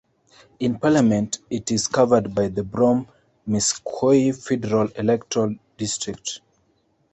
[0.59, 6.41] In Parliament it is covered by the Brome-Missisquoi federal electoral district.